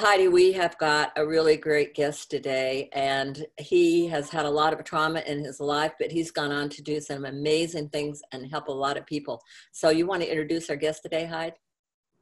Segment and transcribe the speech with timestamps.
[0.00, 4.72] Heidi, we have got a really great guest today, and he has had a lot
[4.72, 8.50] of trauma in his life, but he's gone on to do some amazing things and
[8.50, 9.42] help a lot of people.
[9.72, 11.56] So, you want to introduce our guest today, Heidi?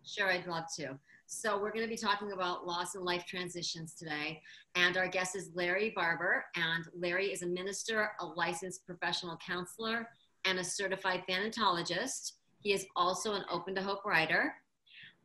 [0.05, 0.99] Sure, I'd love to.
[1.27, 4.43] So, we're going to be talking about loss and life transitions today,
[4.75, 6.47] and our guest is Larry Barber.
[6.57, 10.09] And Larry is a minister, a licensed professional counselor,
[10.45, 12.33] and a certified thanatologist.
[12.59, 14.53] He is also an Open to Hope writer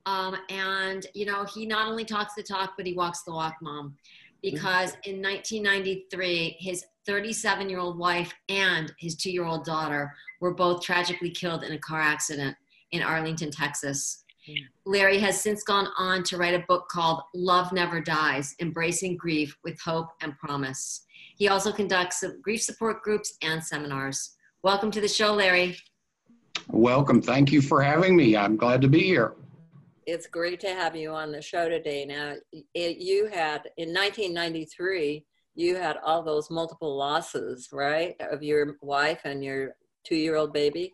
[0.05, 3.55] um, and, you know, he not only talks the talk, but he walks the walk,
[3.61, 3.95] mom.
[4.41, 10.53] Because in 1993, his 37 year old wife and his two year old daughter were
[10.53, 12.55] both tragically killed in a car accident
[12.91, 14.23] in Arlington, Texas.
[14.86, 19.58] Larry has since gone on to write a book called Love Never Dies Embracing Grief
[19.63, 21.06] with Hope and Promise.
[21.38, 24.35] He also conducts grief support groups and seminars.
[24.61, 25.78] Welcome to the show, Larry.
[26.67, 27.22] Welcome.
[27.22, 28.35] Thank you for having me.
[28.35, 29.33] I'm glad to be here
[30.06, 32.06] it's great to have you on the show today.
[32.06, 32.36] Now,
[32.73, 39.22] it, you had in 1993, you had all those multiple losses, right, of your wife
[39.24, 40.94] and your two-year-old baby.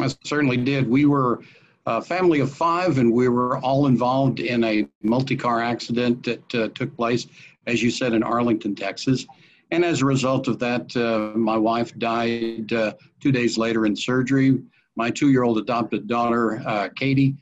[0.00, 0.88] I certainly did.
[0.88, 1.40] We were
[1.86, 6.68] a family of five, and we were all involved in a multi-car accident that uh,
[6.68, 7.26] took place,
[7.66, 9.26] as you said, in Arlington, Texas.
[9.70, 13.96] And as a result of that, uh, my wife died uh, two days later in
[13.96, 14.60] surgery.
[14.94, 17.36] My two-year-old adopted daughter, uh, Katie,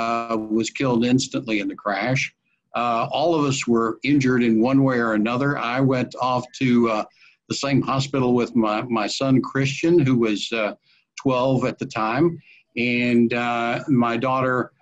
[0.00, 2.34] uh, was killed instantly in the crash.
[2.74, 5.58] Uh, all of us were injured in one way or another.
[5.58, 7.04] I went off to uh,
[7.48, 10.74] the same hospital with my, my son Christian, who was uh,
[11.20, 12.38] 12 at the time,
[12.76, 14.72] and uh, my daughter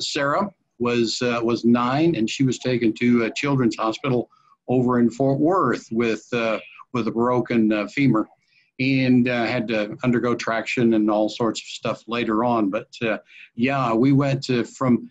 [0.00, 4.28] Sarah was was nine, and she was taken to a children's hospital
[4.66, 6.26] over in Fort Worth with
[6.92, 8.26] with a broken femur
[8.80, 12.70] and uh, had to undergo traction and all sorts of stuff later on.
[12.70, 13.18] But uh,
[13.54, 14.46] yeah, we went
[14.76, 15.10] from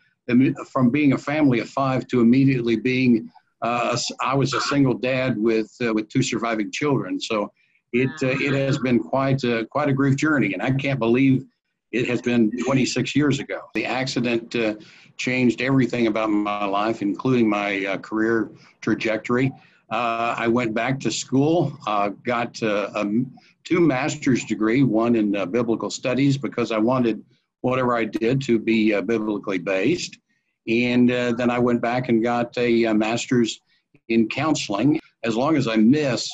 [0.67, 3.31] from being a family of five to immediately being
[3.61, 7.19] uh, I was a single dad with uh, with two surviving children.
[7.19, 7.51] So
[7.93, 11.45] it uh, it has been quite a, quite a grief journey, and I can't believe
[11.91, 13.61] it has been 26 years ago.
[13.73, 14.75] The accident uh,
[15.17, 19.51] changed everything about my life, including my career trajectory.
[19.91, 23.03] Uh, I went back to school, uh, got uh,
[23.63, 27.23] two master's degree, one in uh, biblical studies because I wanted
[27.61, 30.19] whatever I did to be uh, biblically based.
[30.67, 33.61] And uh, then I went back and got a, a, master's
[34.09, 34.99] in counseling.
[35.23, 36.29] As long as I miss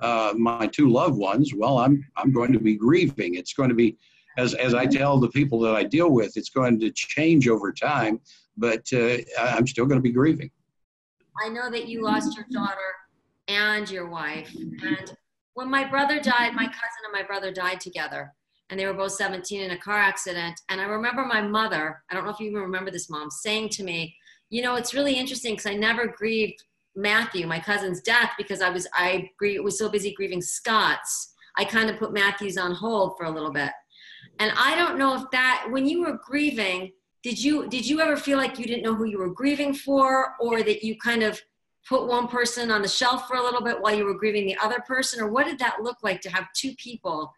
[0.00, 3.34] my two loved ones, well, I'm, I'm going to be grieving.
[3.34, 3.96] It's going to be,
[4.38, 7.72] as, as I tell the people that I deal with, it's going to change over
[7.72, 8.20] time,
[8.56, 8.86] but
[9.36, 10.50] I'm still going to be grieving.
[11.44, 12.99] I know that you lost your daughter
[13.50, 14.54] and your wife.
[14.54, 15.12] And
[15.54, 18.32] when my brother died, my cousin and my brother died together.
[18.70, 20.60] And they were both 17 in a car accident.
[20.68, 23.70] And I remember my mother, I don't know if you even remember this, mom, saying
[23.70, 24.14] to me,
[24.48, 26.62] You know, it's really interesting because I never grieved
[26.94, 31.34] Matthew, my cousin's death, because I was I was so busy grieving Scott's.
[31.56, 33.72] I kind of put Matthew's on hold for a little bit.
[34.38, 38.16] And I don't know if that when you were grieving, did you did you ever
[38.16, 41.40] feel like you didn't know who you were grieving for or that you kind of
[41.88, 44.56] put one person on the shelf for a little bit while you were grieving the
[44.62, 45.20] other person?
[45.20, 47.32] Or what did that look like to have two people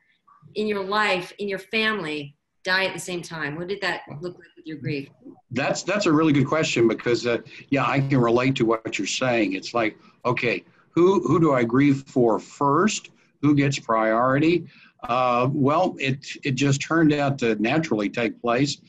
[0.55, 3.57] in your life, in your family, die at the same time?
[3.57, 5.09] What did that look like with your grief?
[5.51, 7.39] That's that's a really good question because uh,
[7.71, 9.55] yeah, I can relate to what you're saying.
[9.55, 13.11] It's like, okay, who who do I grieve for first?
[13.43, 14.67] Who gets priority?
[15.03, 18.81] Uh, well, it it just turned out to naturally take place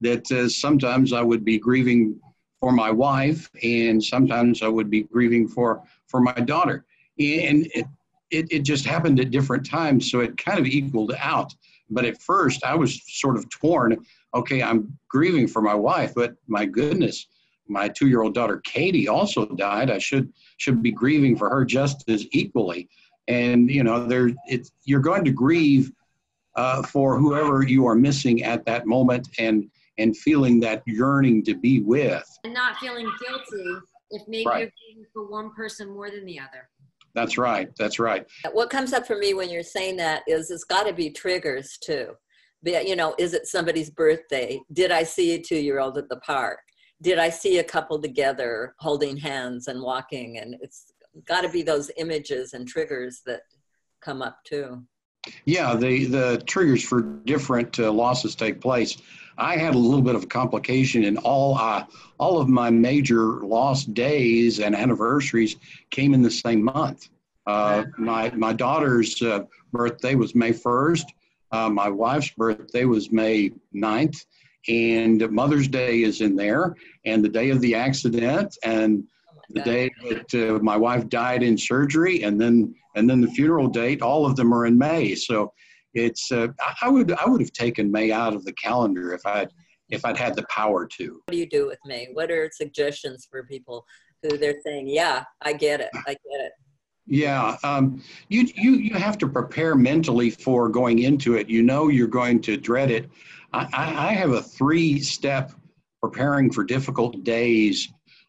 [0.00, 2.20] that uh, sometimes I would be grieving
[2.64, 6.86] for my wife, and sometimes I would be grieving for for my daughter,
[7.18, 7.84] and it,
[8.30, 11.54] it it just happened at different times, so it kind of equaled out.
[11.90, 13.98] But at first, I was sort of torn.
[14.34, 17.26] Okay, I'm grieving for my wife, but my goodness,
[17.68, 19.90] my two-year-old daughter Katie also died.
[19.90, 22.88] I should should be grieving for her just as equally.
[23.28, 25.92] And you know, there it's you're going to grieve
[26.56, 29.68] uh, for whoever you are missing at that moment, and
[29.98, 32.26] and feeling that yearning to be with.
[32.44, 33.76] And not feeling guilty
[34.10, 34.60] if maybe right.
[34.60, 36.68] you're grieving for one person more than the other.
[37.14, 37.70] That's right.
[37.78, 38.26] That's right.
[38.52, 41.78] What comes up for me when you're saying that is it's got to be triggers
[41.78, 42.14] too.
[42.62, 44.60] But, you know, is it somebody's birthday?
[44.72, 46.58] Did I see a two year old at the park?
[47.02, 50.38] Did I see a couple together holding hands and walking?
[50.38, 50.92] And it's
[51.26, 53.42] got to be those images and triggers that
[54.00, 54.82] come up too.
[55.44, 58.98] Yeah, the the triggers for different uh, losses take place.
[59.38, 61.84] I had a little bit of a complication in all uh,
[62.18, 65.56] all of my major lost days and anniversaries
[65.90, 67.08] came in the same month.
[67.46, 71.04] Uh, my my daughter's uh, birthday was May 1st.
[71.52, 74.24] Uh, my wife's birthday was May 9th.
[74.66, 79.04] And Mother's Day is in there, and the day of the accident, and
[79.50, 83.68] the day that uh, my wife died in surgery, and then and then the funeral
[83.68, 84.00] date.
[84.00, 85.14] All of them are in May.
[85.16, 85.52] So
[85.94, 86.48] it's uh,
[86.82, 89.50] I would I would have taken May out of the calendar if I'd
[89.90, 91.22] if I'd had the power to.
[91.26, 92.08] What do you do with May?
[92.12, 93.84] What are suggestions for people
[94.22, 96.52] who they're saying, "Yeah, I get it, I get it."
[97.06, 101.48] Yeah, um, you you you have to prepare mentally for going into it.
[101.48, 103.10] You know you're going to dread it.
[103.52, 105.52] I, I have a three-step
[106.02, 107.88] preparing for difficult days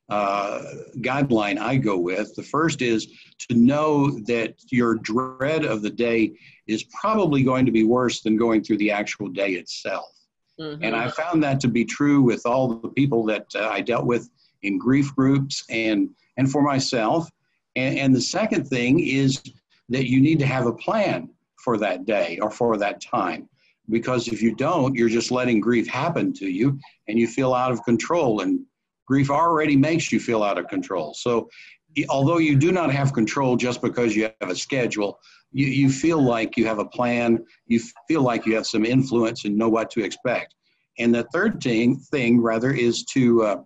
[0.10, 0.62] uh,
[0.98, 2.36] guideline I go with.
[2.36, 3.08] The first is
[3.50, 6.34] to know that your dread of the day
[6.68, 10.12] is probably going to be worse than going through the actual day itself.
[10.60, 10.84] Mm-hmm.
[10.84, 14.06] And I found that to be true with all the people that uh, I dealt
[14.06, 14.30] with
[14.62, 17.30] in grief groups and and for myself.
[17.76, 19.42] And, and the second thing is
[19.90, 23.50] that you need to have a plan for that day or for that time.
[23.90, 27.72] Because if you don't, you're just letting grief happen to you and you feel out
[27.72, 28.42] of control.
[28.42, 28.66] And
[29.06, 31.14] grief already makes you feel out of control.
[31.14, 31.50] So,
[32.10, 35.20] although you do not have control just because you have a schedule,
[35.52, 39.46] you, you feel like you have a plan, you feel like you have some influence
[39.46, 40.56] and know what to expect.
[40.98, 43.58] And the third thing, thing rather, is to uh,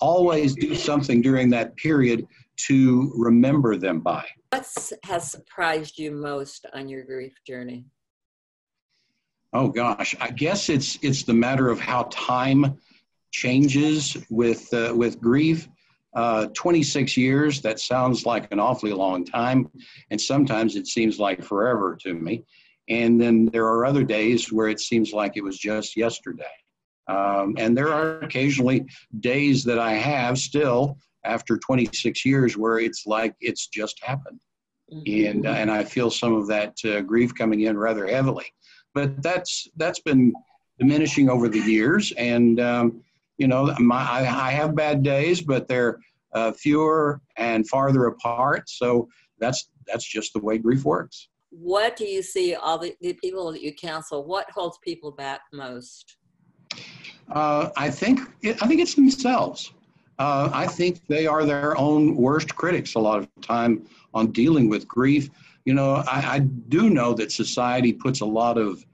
[0.00, 2.26] always do something during that period
[2.68, 4.24] to remember them by.
[4.50, 4.66] What
[5.04, 7.86] has surprised you most on your grief journey?
[9.52, 12.78] Oh gosh, I guess it's it's the matter of how time
[13.36, 15.68] changes with uh, with grief.
[16.14, 19.70] Uh, 26 years, that sounds like an awfully long time,
[20.10, 22.42] and sometimes it seems like forever to me.
[22.88, 26.44] And then there are other days where it seems like it was just yesterday.
[27.08, 28.86] Um, and there are occasionally
[29.20, 34.40] days that I have still after 26 years where it's like it's just happened.
[34.90, 35.30] Mm-hmm.
[35.30, 38.46] And, uh, and I feel some of that uh, grief coming in rather heavily.
[38.94, 40.32] But that's, that's been
[40.78, 42.12] diminishing over the years.
[42.16, 43.02] And, um,
[43.38, 45.98] you know, my, I, I, have bad days, but they're
[46.32, 48.68] uh, fewer and farther apart.
[48.68, 51.28] So that's, that's just the way grief works.
[51.50, 55.40] What do you see all the, the people that you counsel, what holds people back
[55.52, 56.16] most?
[57.32, 59.72] Uh, I think I think it's themselves.
[60.18, 64.68] Uh, I think they are their own worst critics a lot of time on dealing
[64.68, 65.28] with grief.
[65.64, 68.84] You know, I, I do know that society puts a lot of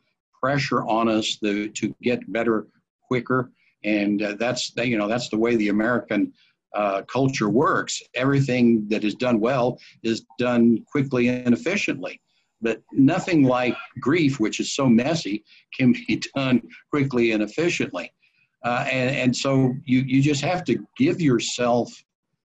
[0.42, 2.66] pressure on us to, to get better
[3.06, 3.50] quicker,
[3.84, 6.32] and uh, that's you know that's the way the American
[6.74, 8.02] uh, culture works.
[8.14, 12.20] Everything that is done well is done quickly and efficiently.
[12.60, 15.44] But nothing like grief, which is so messy,
[15.76, 18.12] can be done quickly and efficiently.
[18.64, 21.92] Uh, and, and so you, you just have to give yourself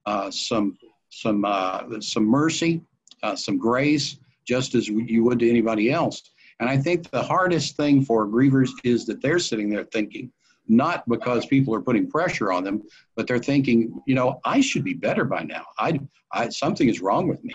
[0.06, 0.78] uh, some,
[1.10, 2.81] some, uh, some mercy,
[3.25, 6.22] uh, some grace, just as you would to anybody else.
[6.60, 10.31] And I think the hardest thing for grievers is that they're sitting there thinking,
[10.66, 12.82] not because people are putting pressure on them,
[13.16, 15.66] but they're thinking, you know, I should be better by now.
[15.78, 16.00] I,
[16.32, 17.55] I something is wrong with me.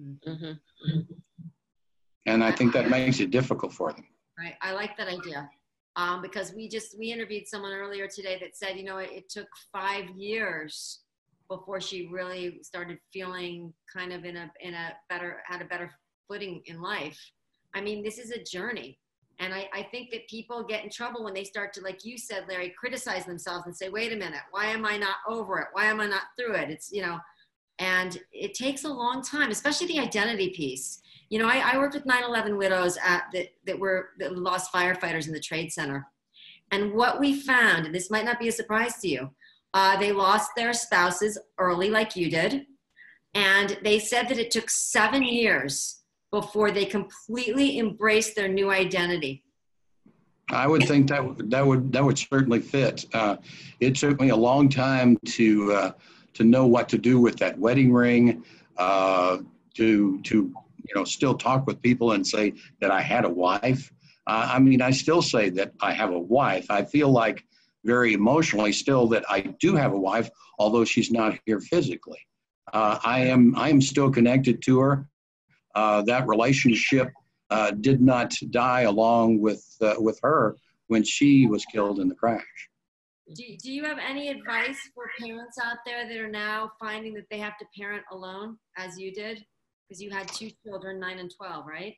[0.00, 1.00] Mm-hmm.
[2.26, 4.06] And I think that makes it difficult for them.
[4.38, 4.54] Right.
[4.62, 5.48] I like that idea
[5.98, 9.28] um, because we just we interviewed someone earlier today that said you know it, it,
[9.28, 11.00] took five years
[11.50, 15.90] before she really started feeling kind of in a in a better had a better
[16.28, 17.18] footing in life
[17.74, 18.98] i mean this is a journey
[19.40, 22.18] and I, I think that people get in trouble when they start to like you
[22.18, 25.68] said larry criticize themselves and say wait a minute why am i not over it?
[25.72, 26.70] Why am i not through it?
[26.70, 27.18] It's you know
[27.78, 31.00] and it takes a long time especially the identity piece.
[31.30, 35.26] You know, I, I worked with 9/11 widows at, that that were that lost firefighters
[35.26, 36.06] in the Trade Center,
[36.70, 39.30] and what we found, and this might not be a surprise to you,
[39.74, 42.66] uh, they lost their spouses early, like you did,
[43.34, 46.00] and they said that it took seven years
[46.30, 49.44] before they completely embrace their new identity.
[50.50, 53.04] I would think that that would that would certainly fit.
[53.12, 53.36] Uh,
[53.80, 55.92] it took me a long time to uh,
[56.34, 58.44] to know what to do with that wedding ring,
[58.78, 59.38] uh,
[59.74, 60.54] to to
[60.88, 63.92] you know, still talk with people and say that I had a wife.
[64.26, 66.66] Uh, I mean, I still say that I have a wife.
[66.70, 67.44] I feel like
[67.84, 72.18] very emotionally still that I do have a wife, although she's not here physically.
[72.72, 75.08] Uh, I am I am still connected to her.
[75.78, 77.12] Uh, that relationship
[77.50, 80.56] uh, did not die along with uh, with her
[80.88, 82.58] when she was killed in the crash.
[83.32, 87.26] Do, do you have any advice for parents out there that are now finding that
[87.30, 89.44] they have to parent alone, as you did?
[89.86, 91.94] Because you had two children, nine and 12, right?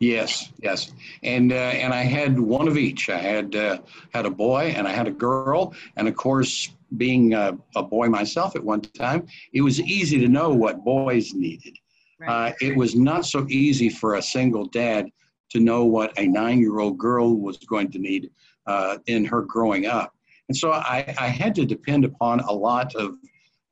[0.00, 0.90] Yes, yes,
[1.22, 3.10] and uh, and I had one of each.
[3.10, 3.78] I had uh,
[4.12, 8.08] had a boy and I had a girl, and of course, being a, a boy
[8.08, 11.76] myself at one time, it was easy to know what boys needed.
[12.20, 12.50] Right.
[12.50, 15.06] Uh, it was not so easy for a single dad
[15.52, 18.30] to know what a nine-year-old girl was going to need
[18.66, 20.14] uh, in her growing up.
[20.48, 23.14] And so I, I had to depend upon a lot of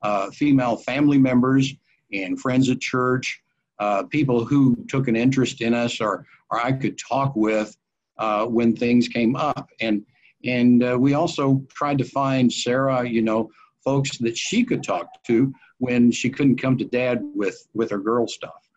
[0.01, 1.73] uh, female family members
[2.11, 3.39] and friends at church,
[3.79, 7.77] uh, people who took an interest in us or, or I could talk with
[8.17, 9.69] uh, when things came up.
[9.79, 10.03] And,
[10.43, 13.51] and uh, we also tried to find Sarah, you know,
[13.83, 17.97] folks that she could talk to when she couldn't come to dad with, with her
[17.97, 18.69] girl stuff.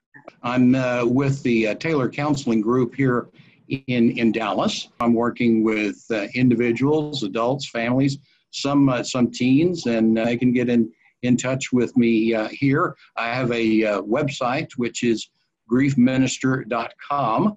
[0.42, 3.28] I'm uh, with the uh, Taylor Counseling Group here
[3.68, 4.88] in, in Dallas.
[5.00, 8.18] I'm working with uh, individuals, adults, families,
[8.50, 10.92] some uh, some teens, and they can get in
[11.22, 12.96] in touch with me uh, here.
[13.16, 15.30] I have a uh, website which is
[15.70, 17.56] griefminister.com,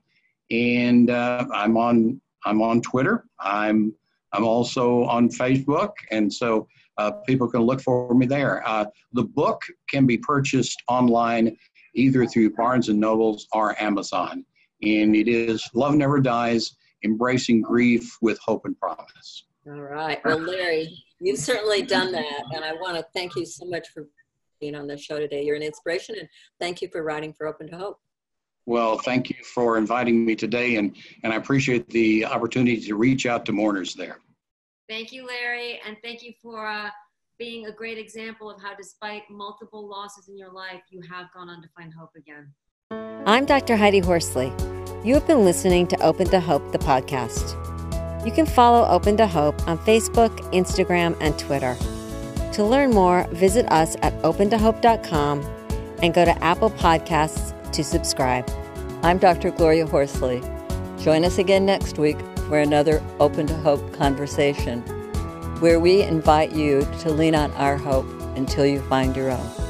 [0.51, 3.25] and uh, I'm on I'm on Twitter.
[3.39, 3.93] I'm
[4.31, 8.63] I'm also on Facebook, and so uh, people can look for me there.
[9.13, 11.55] the book can be purchased online
[11.93, 14.45] either through Barnes and Nobles or Amazon
[14.81, 19.45] and it is Love Never Dies, Embracing Grief with Hope and Promise.
[19.67, 20.23] All right.
[20.23, 24.07] Well, Larry, you've certainly done that, and I want to thank you so much for
[24.59, 25.43] being on the show today.
[25.43, 26.27] You're an inspiration, and
[26.59, 27.99] thank you for writing for Open to Hope.
[28.67, 33.25] Well, thank you for inviting me today, and, and I appreciate the opportunity to reach
[33.25, 34.19] out to mourners there.
[34.87, 36.89] Thank you, Larry, and thank you for uh,
[37.39, 41.49] being a great example of how, despite multiple losses in your life, you have gone
[41.49, 42.53] on to find hope again.
[43.25, 43.75] I'm Dr.
[43.75, 44.53] Heidi Horsley.
[45.03, 47.55] You have been listening to Open to Hope, the podcast.
[48.23, 51.75] You can follow Open to Hope on Facebook, Instagram, and Twitter.
[52.53, 55.41] To learn more, visit us at opentohope.com
[56.03, 58.47] and go to Apple Podcasts to subscribe.
[59.01, 59.49] I'm Dr.
[59.49, 60.41] Gloria Horsley.
[60.99, 64.81] Join us again next week for another Open to Hope conversation,
[65.59, 69.64] where we invite you to lean on our hope until you find your own.